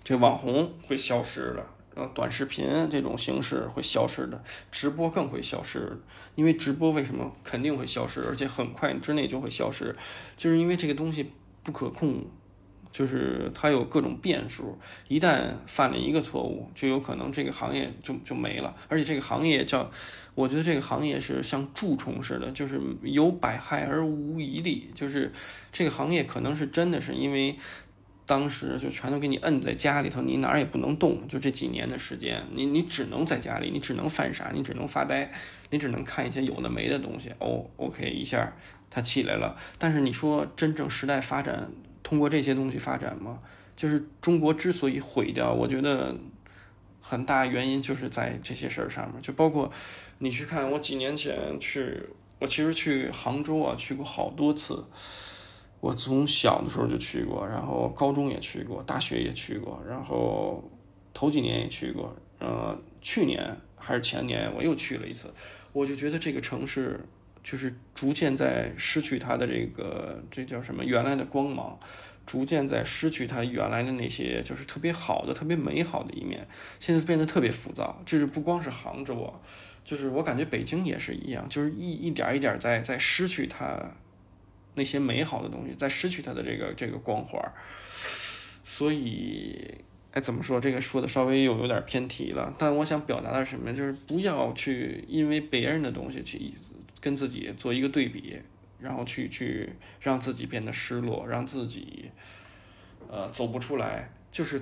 [0.05, 5.99] 这网红会消失了，然后短视频这种形式会消失的，直播更会消失，
[6.35, 9.97] 因为直播为什么肯定会消失，而且很快之内就会消失，
[10.37, 12.23] 就是因为这个东西不可控，
[12.93, 19.91] 就是它有各种变数，一旦犯了一个错误，就有可能这个行业就就没了，而且这个行业叫，
[20.35, 25.33] 我觉得这个行业是像蛀虫似的，就是有百害而无一利，就是
[25.73, 27.57] 这个行业可能是真的是因为。
[28.27, 31.29] 当时就全都给你摁在家里头，你哪儿也不能动。
[31.29, 35.31] 就这几年的时间，你你只能在家里，你只能犯傻，你只能发呆，
[35.71, 37.31] 你只能看一些有的没的东西。
[37.39, 38.57] 哦，OK，一下
[38.89, 39.55] 它起来了。
[39.79, 41.71] 但是你说真正时代发展
[42.03, 43.41] 通过这些东西发展吗？
[43.77, 46.17] 就是中国之所以毁掉，我觉得
[47.01, 49.21] 很大原因就是在这些事儿上面。
[49.21, 49.71] 就包括
[50.19, 52.01] 你去看，我几年前去，
[52.39, 54.83] 我其实去杭州啊，去过好多次。
[55.85, 60.65] 我从小的时候就去过，然后高中也去过，大学也去过，然后
[61.13, 65.31] 头几年也去过，呃，去年还是前年我又去了一次，
[65.75, 66.99] 我就觉得这个城市
[67.43, 71.79] 就是逐渐在失去它的这个这叫什么原来的光芒，
[72.25, 76.49] 逐渐在失去它原来的那些就是特别好的、特别美好的一面，
[76.81, 78.01] 现在变得特别浮躁。
[78.07, 79.39] 这是不光是杭州啊，
[79.85, 83.79] 就是我感觉北京也是一样，就是一一点一点在在失去它。
[84.75, 87.41] 那些美好的东西在失去它的这个这个光环，
[88.65, 89.75] 所以，
[90.13, 90.61] 哎，怎么说？
[90.61, 92.53] 这个说的稍微又有点偏题了。
[92.59, 93.73] 但我想表达的是什么？
[93.73, 96.53] 就是不要去因为别人的东西去
[97.01, 98.37] 跟自己做一个对比，
[98.81, 99.69] 然后去去
[100.01, 102.11] 让自己变得失落，让自己
[103.09, 104.11] 呃走不出来。
[104.33, 104.61] 就是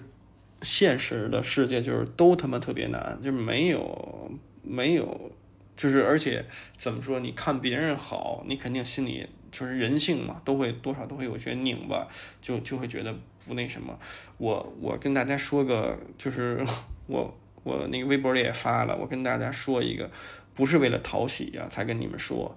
[0.61, 4.31] 现实的世界就是都他妈特别难，就是没有
[4.63, 5.33] 没有，
[5.75, 6.45] 就是而且
[6.77, 7.21] 怎么说？
[7.21, 9.27] 你看别人好，你肯定心里。
[9.53, 12.09] 就是人性嘛，都会多少都会有些拧巴，
[12.41, 13.15] 就就会觉得
[13.47, 13.97] 不那什么。
[14.39, 16.65] 我我跟大家说个，就是
[17.07, 20.11] 我我那个微博里也发了，我跟大家说一个，
[20.55, 22.57] 不是为了讨喜呀才跟你们说，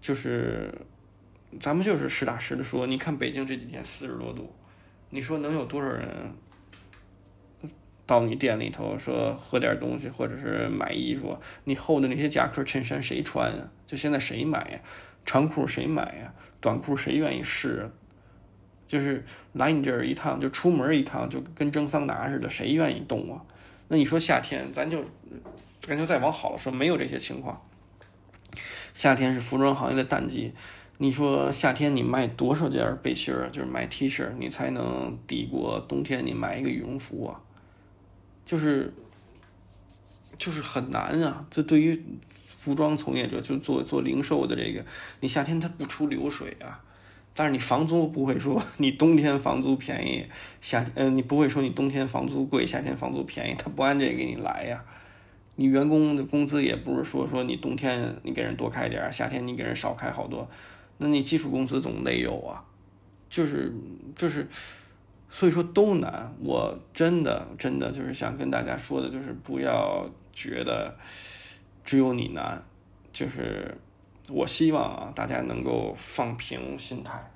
[0.00, 0.72] 就是
[1.58, 4.54] 咱们就是实打实的说，你看北京这几天四十多度，
[5.10, 6.06] 你说能有多少人
[8.06, 11.38] 到你店里头说喝点东西或者是买衣服？
[11.64, 13.70] 你厚的那些夹克衬衫谁穿啊？
[13.86, 14.78] 就现在谁买呀？
[15.24, 16.32] 长裤谁买呀？
[16.60, 17.90] 短裤谁愿意试？
[18.86, 23.42] 就是来你这儿一趟，就出门一趟，就跟蒸桑拿似的，谁愿意动啊？
[23.88, 25.04] 那你说夏天，咱就
[25.80, 27.60] 咱就再往好了说，没有这些情况。
[28.92, 30.52] 夏天是服装行业的淡季，
[30.98, 37.40] 你说夏天你卖多少件背心儿，就是卖 T 恤，你才能抵过冬天你买一个羽绒服啊？
[38.44, 38.92] 就是
[40.38, 41.46] 就是很难啊！
[41.50, 42.04] 这对于。
[42.64, 44.82] 服装从业者就做做零售的这个，
[45.20, 46.80] 你夏天它不出流水啊，
[47.34, 50.24] 但是你房租不会说你冬天房租便宜，
[50.62, 54.82] 夏嗯你不会说你冬天房租贵，夏天房租便宜，他不按这个给你来呀。
[55.56, 60.48] 你员工的工资也不是说说你冬天你给人多开点儿，夏天你给人少开好多，
[60.96, 62.64] 那你基础工资总得有啊，
[63.28, 63.70] 就是
[64.16, 64.48] 就是，
[65.28, 66.34] 所以说都难。
[66.40, 70.96] 我真的真的就是想跟大家说的，就是不要觉得。
[71.84, 72.62] 只有你难，
[73.12, 73.76] 就是
[74.30, 77.30] 我希望啊，大家能够放平心态。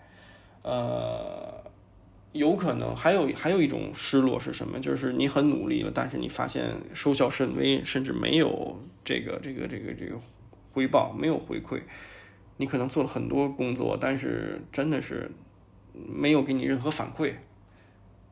[0.62, 1.62] 呃，
[2.32, 4.80] 有可能还有还有一种失落是什么？
[4.80, 10.16] 就是你很努力了，但是你发现收效甚微，甚至没有这个这个这个这个
[10.72, 11.82] 回报，没有回馈。
[12.56, 15.30] 你可能做了很多工作，但是真的是
[15.92, 17.34] 没有给你任何反馈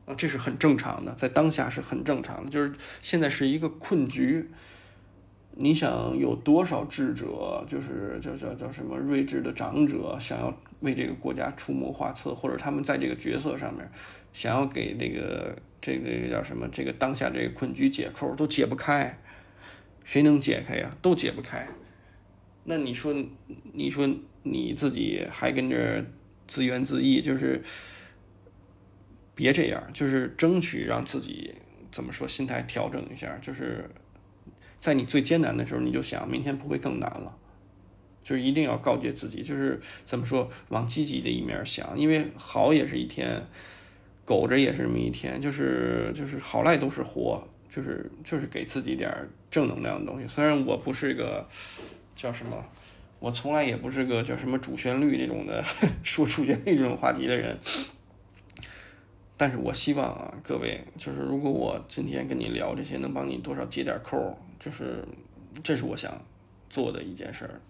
[0.05, 4.49] 啊，这是很正常的，在当下是很正常的，就是现在是一个困局。
[5.59, 13.89] 你想有多少智者，就是叫叫叫什么睿智的长者，想要为这个国家出谋划策，或者他们在这个角色上面，
[14.31, 19.17] 想要给这个这个这个叫什么这个当下这个困局解扣，都解不开，
[20.03, 20.95] 谁能解开呀？
[21.01, 21.67] 都解不开。
[22.65, 23.15] 那你说，
[23.73, 24.07] 你说
[24.43, 26.05] 你自己还跟着
[26.45, 27.63] 自怨自艾，就是
[29.33, 31.55] 别这样，就是争取让自己
[31.89, 33.89] 怎么说，心态调整一下，就是。
[34.79, 37.35] 在你最艰难的时候，你就想明天不会更难了，
[38.23, 43.41] 就是一定要告诫自己，就是怎么说，往积极的一面想，因为好也是一天，
[44.25, 49.11] 苟着也是这么一天，就是就是好赖都是活，就是就是给自己点
[49.49, 50.27] 正能量的东西。
[50.27, 51.47] 虽然我不是个
[52.15, 52.63] 叫什么，
[53.19, 55.63] 我从来也不是个叫什么主旋律那种的
[56.03, 57.57] 说主旋律这种话题的人。
[59.39, 65.03] 但是我希望啊，各位，就是如果我今天跟你聊这些，能帮你多少解点扣，就是
[65.63, 66.21] 这是我想
[66.69, 67.61] 做的一件事儿。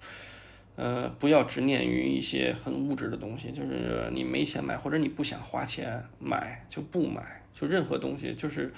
[0.75, 8.71] 呃，不要执念于一些很物质的东西，就是你没钱买，或者你不想花钱买就不买，就任何东西，就是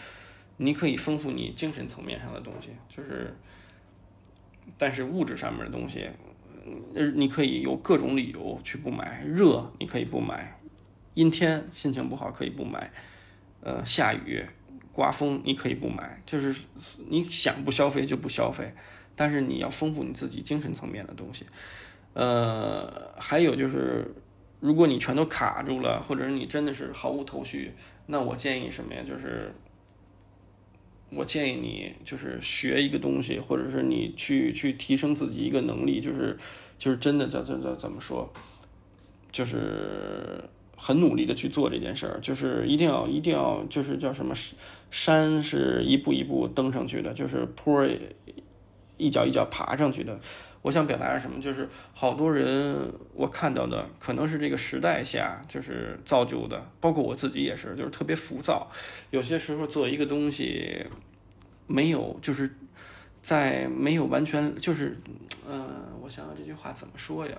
[0.55, 3.35] 你可以丰富你精神层面上的东西，就是，
[4.77, 6.09] 但是物质上面的东西，
[6.95, 9.21] 呃，你可以有各种理由去不买。
[9.25, 10.57] 热你可以不买，
[11.15, 12.93] 阴天心情不好可以不买，
[13.59, 14.45] 呃，下雨、
[14.99, 16.65] 刮风你可以不买，就是
[17.07, 18.73] 你想不消费就不消费，
[19.15, 21.45] 但是你要丰富你自己精神层面的东西。
[22.13, 24.13] 呃，还有就是。
[24.61, 27.71] 如果你全都卡住了，或者是你真的是毫无头绪，
[28.07, 29.01] 那我建议什么呀？
[29.05, 29.53] 就是
[31.11, 36.37] 我建议你就是学一个东西，或者是你去去提升自己一个能力，就是
[36.77, 38.29] 就是真的叫叫叫怎么说？
[39.31, 40.43] 就是
[40.79, 44.33] 很努力的去做这件事儿，就是一定要一定要就是叫什么
[44.89, 47.85] 山是一步一步登上去的，就是坡
[48.97, 50.19] 一脚一脚爬上去的。
[50.61, 51.39] 我想表达什么？
[51.39, 58.69] 就是好多人我看到的，可能是这个时代下就是造就的，包括我自己也是，就是特别浮躁。
[59.09, 60.85] 有些时候做一个东西，
[61.65, 62.49] 没有就是
[63.21, 64.97] 在没有完全就是，
[65.49, 65.65] 嗯，
[66.01, 67.37] 我想想这句话怎么说呀？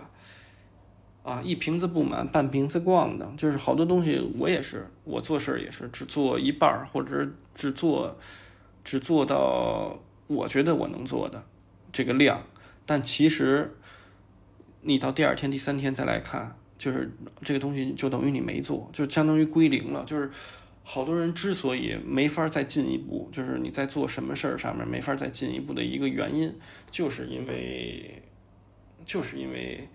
[1.22, 8.18] 啊，一瓶子不满半瓶子逛的，就是好多东西我也是，我做事儿也是只做一半儿，或者只做
[8.82, 11.44] 只做到我觉得我能做的
[11.92, 12.42] 这个量。
[12.86, 13.76] 但其实，
[14.80, 17.12] 你到第二天、第三天再来看，就是
[17.42, 20.02] 这个东西就等于你没做，就相当于归零了。
[20.04, 20.30] 就是
[20.82, 26.52] 好多人之所以没法再进一步，就是你在做什么事儿上面没法再进一步的一个原因，
[26.90, 28.22] 就是因为，
[29.04, 29.88] 就是因为，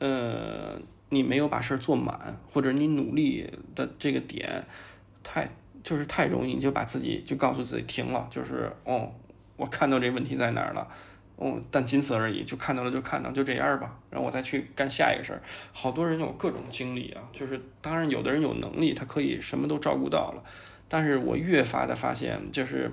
[0.00, 0.76] 呃，
[1.10, 4.66] 你没有把事儿做满，或者你努力的这个点
[5.22, 5.48] 太
[5.82, 9.12] 就是太容易，你就把自己就告诉自己停了，就是哦，
[9.56, 10.88] 我看到这问题在哪儿了。
[11.42, 13.98] 嗯，但仅此而已，就看到了就看到，就这样吧。
[14.10, 15.40] 然后我再去干下一个事儿。
[15.72, 20.42] 好多人有各种经历啊，就是当然有的人有能力，他可以什么都照顾到了。
[20.86, 22.92] 但是我越发的发现，就是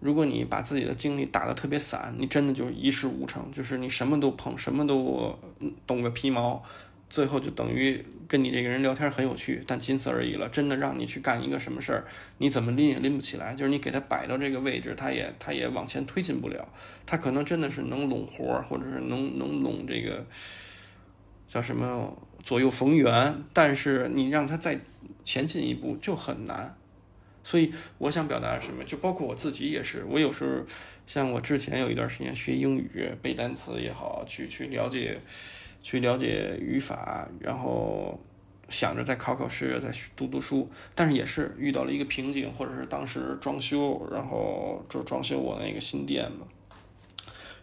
[0.00, 5.38] 如果你把自己的精力打得特别散，你真的就一事无成，就是你什么都碰，什么都
[5.86, 6.62] 懂个皮毛。
[7.10, 10.46] 最后就等于跟你这个人聊天很有趣，但仅此而已了。
[10.50, 12.04] 真的让你去干一个什么事儿，
[12.36, 13.54] 你怎么拎也拎不起来。
[13.54, 16.68] 就是你给他摆到这个位置，他也他也往前推进不了。
[17.06, 20.26] 他可能真的是能拢活儿，或者是能能拢这个
[21.48, 24.78] 叫什么左右逢源，但是你让他再
[25.24, 26.76] 前进一步就很难。
[27.42, 30.04] 所以我想表达什么，就包括我自己也是。
[30.08, 30.64] 我有时候
[31.06, 35.20] 像我之前有一段时间学英语，背单词也好，去去了解。
[35.80, 38.20] 去了解语法，然后
[38.68, 46.46] 想着再考考试，再读读书，但是也是遇到了一个瓶颈，或者是当时装修，然后就装修我那个新店嘛，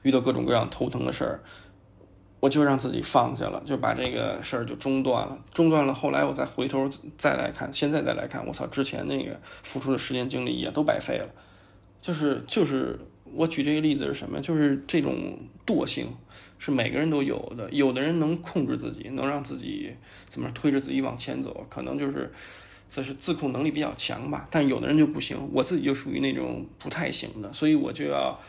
[0.01, 1.43] 遇到各种各样头疼的事儿，
[2.46, 5.91] 我就让自己放下了，就把这个事儿就中断了，中断了。
[5.91, 6.88] 后来我再回头
[7.18, 11.28] 再来看，现在再来看，我操，之前那个付出的时间精力也都白费了，
[12.00, 13.00] 就是就是
[13.34, 14.39] 我举这个例子是什么？
[14.39, 16.08] 就是这种惰性。
[16.58, 19.93] 是每个人都有的，有的人能控制自己，能让自己
[20.26, 22.32] 怎么推着自己往前走，可能就是
[22.89, 24.48] 这是自控能力比较强吧。
[24.50, 28.39] 但有的人就不行，我自己就属于那种不太行的，所以我就要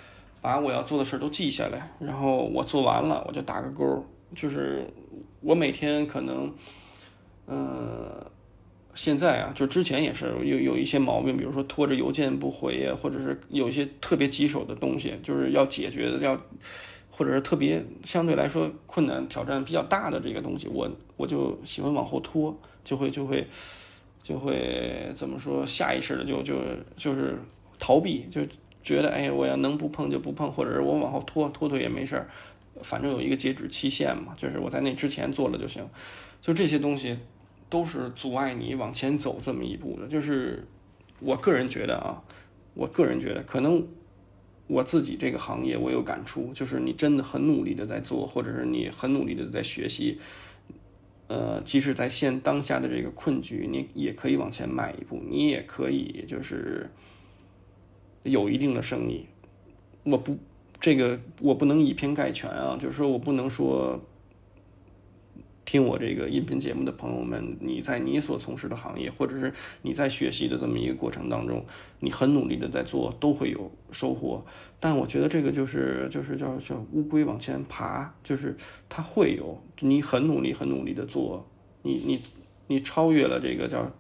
[0.47, 4.07] 把我要做的事都记下来，然后我做完了我就打个勾。
[4.33, 4.87] 就是
[5.41, 6.55] 我每天可能，
[7.49, 8.25] 嗯，
[8.95, 16.41] 现在啊，就之前也是有有一些毛病，比如说拖着邮件不回呀，或者是有一些特别棘手的东西，就是要解决的要。
[17.19, 20.87] 或者是特别相对来说困难、挑战比较大的这个东西，我
[21.17, 23.49] 我就喜欢往后拖，就会就会
[24.23, 26.57] 就会怎么说，下意识的就就
[26.95, 27.39] 就是
[27.79, 28.43] 逃避，就
[28.87, 32.29] 觉得哎，我要能不碰就不碰，或者是我往后拖拖拖也没事儿，
[32.83, 35.85] 反正有一个截止期限嘛，就是我在那之前做了就行。
[36.41, 37.19] 就这些东西
[37.69, 40.07] 都是阻碍你往前走这么一步的。
[40.07, 40.65] 就是
[41.19, 42.23] 我个人觉得啊，
[42.75, 43.85] 我个人觉得可能。
[44.69, 50.19] 我自己这个行业，我有感触，就是你真的很努力的在做，或者是你很努力的在学习，
[51.29, 56.91] 呃，即使在现当下的这个困局，你也可以往前迈一步，你也可以就是
[58.27, 59.27] 有一定的胜利。
[60.05, 60.37] 我不，
[60.79, 64.01] 这个我不能以偏概全啊，就是说我不能说。
[65.69, 69.53] 听我这个音频节目的朋友们，你在你所从事的行业，或者是
[69.83, 71.65] 你在学习的这么一个过程当中，
[71.99, 74.45] 你很努力的在做，都会有收获。
[74.79, 78.57] 但我觉得这个就是就是叫叫乌龟往前爬，就是
[78.89, 81.45] 它会有你很努力很努力的做，
[81.83, 82.23] 你你
[82.69, 83.91] 你超越了这个叫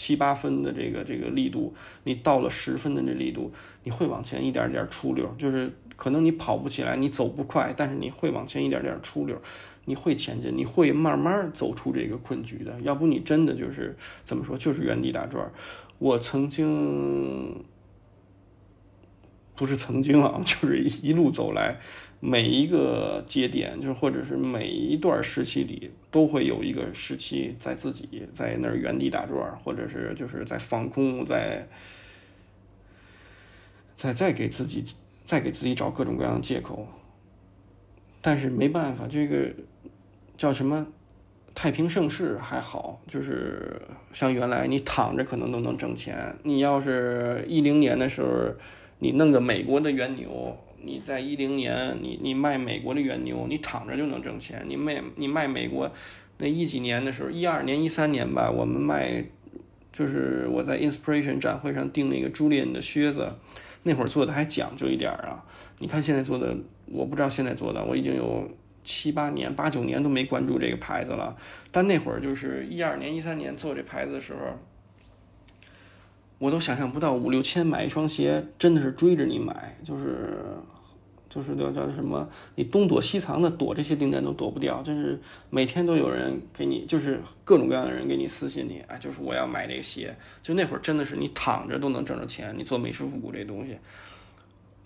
[0.00, 1.74] 七八分的这个这个力度，
[2.04, 3.52] 你到了十分的这力度，
[3.84, 9.38] 你会往前一点点出溜，就是可能你跑不起来，你走不快，但是你会往前一点点出溜。
[9.86, 12.80] 你会前进，你会慢慢走出这个困局的。
[12.82, 15.50] 要不你真的就是怎么说，就是原地打转。
[15.98, 17.64] 我曾经
[19.56, 21.78] 不是曾经啊， 就是一路走来，
[22.20, 31.66] 每一个节点，就是或者是每一段时期里，都会有一个时期在自己在那儿原地打转，或者是就是在放空，在
[33.96, 34.84] 在再给自己
[35.24, 36.86] 再给自己找各种各样的借口。
[38.20, 39.50] 但是没办法，这个
[40.36, 40.86] 叫什么？
[41.52, 46.34] 太平盛世还好，就是像原来你躺着可能都能挣钱。
[46.44, 48.54] 你要是一零年的时候，
[49.00, 54.64] 你弄个美国的原牛，你在一零年你你卖美国的原牛，你躺着就能挣钱。
[54.68, 55.90] 你卖你卖美国
[56.38, 59.24] 那一几年的时候，一二年一三年吧，我们卖
[59.92, 63.34] 就是我在 Inspiration 展会上订那个 Julian 的靴子，
[63.82, 65.44] 那会儿做的还讲究一点啊。
[65.78, 66.56] 你看现在做的，
[66.86, 68.50] 我不知道现在做的，我已经有。
[68.82, 71.36] 七八年、八九年都没关注这个牌子了，
[71.70, 74.58] 但那会儿就是一二年、一三年做这牌子的时候，
[76.40, 80.42] 我都想象不到五六千买一双鞋真的是追着你买，就是
[81.28, 85.20] 就是叫叫什么，你东躲西藏的躲这些订单都躲不掉，就是
[85.50, 93.76] 每天都有人给你，就是各种各样的人给你私信你，哎，就是我要买这个鞋，就那会儿真的是你躺着都能挣着钱，你做美式复古这东西，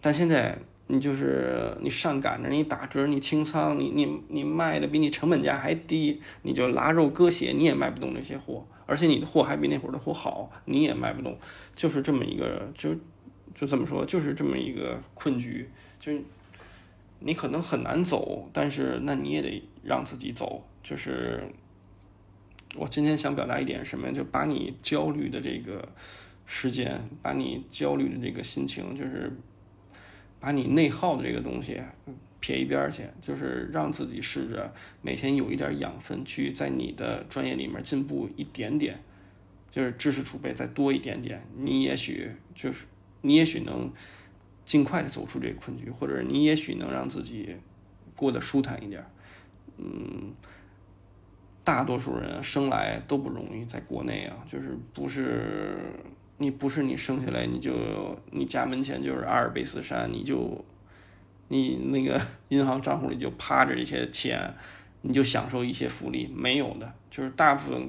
[0.01, 0.59] 但现在。
[0.87, 11.39] 你就是你上赶着，你打折，你清仓，你你你卖的比你成本价还低，你就拉肉割血，你也卖不动那些货，而且你的货还比那会儿的货好，你也卖不动，
[11.75, 12.95] 就是这么一个，就
[13.55, 15.69] 就这么说，就是这么一个困局，
[15.99, 16.13] 就
[17.21, 20.65] 你可能很难走，但是那你也得让自己走。
[20.83, 21.43] 就是
[22.77, 25.89] 我今天想表达一点什么，就把你焦虑的这个
[26.47, 29.33] 时间，把你焦虑的这个心情，就是。
[30.41, 31.81] 把你内耗的这个东西
[32.45, 34.71] 撇一边去，就是让自己试着
[35.01, 39.01] 每天有一点养分，去在你的专业里面进步一点点，
[39.71, 42.85] 就是知识储备再多一点点，你也许就是
[43.23, 43.91] 你也许能
[44.67, 47.57] 尽快的走出这个困局，或者你也许能让自己
[48.15, 49.03] 过得舒坦一点。
[49.79, 50.35] 嗯，
[51.65, 55.79] 大多数人生来都不容易，在国内啊，就是不是。
[56.37, 57.73] 你不是你生下来你就
[58.33, 60.63] 你家门前就是阿尔卑斯山，你就
[61.57, 64.53] 你那个 银行账户里就趴着一些钱，
[65.03, 67.89] 你就享受一些福利，没有的，就是大部分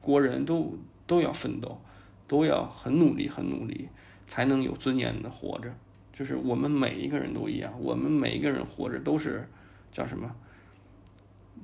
[0.00, 1.80] 国人都都要奋斗，
[2.26, 3.88] 都要很努力很努力，
[4.26, 5.74] 才能有尊严的活着。
[6.12, 9.48] 就是我们每一个人都一样，我们每一个人活着都是
[9.90, 10.34] 叫什么？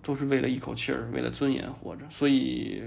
[0.03, 2.83] 都是为了一口气儿，为了尊严活着，所以。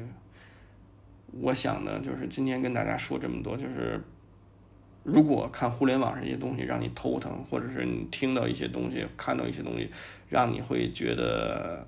[1.42, 4.02] 我想呢，就是今天跟大家说这么多，就是
[5.06, 9.88] 如果看互联网上一些东西让你头疼，或者是你听到一些东西、看到一些东西，
[10.28, 11.88] 让你会觉得，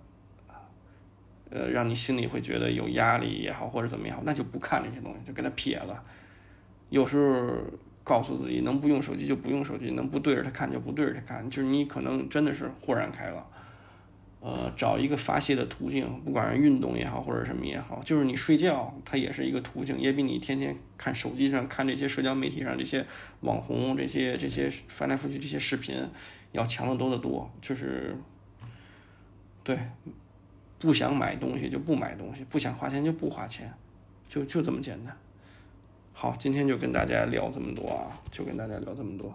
[1.49, 6.03] 呃，让你心里会觉得有压力也好，或者怎么也好，那就不看这些东西，就给它撇了。
[6.91, 7.49] 有时候
[8.03, 13.49] 告诉自己，能不用手机就不用手机，能不对着它看就不对着它看，就是你可能真的是豁然开朗。
[14.39, 23.03] 呃，找一个发泄的途径，不管是运动也好，或者什么也好，就是你睡觉，它也是一个途径，也比你天天看手机上看这些社交媒体上这些
[23.41, 26.07] 网红、这些这些翻来覆去这些视频
[26.51, 27.51] 要强得多得多。
[27.59, 28.15] 就是，
[29.63, 29.77] 对，
[30.77, 33.73] 不想买东西就不买东西，不想花钱就不花钱，
[34.27, 35.17] 就就这么简单。
[36.13, 39.33] 好，今天就跟大家聊这么多啊，就跟大家聊这么多。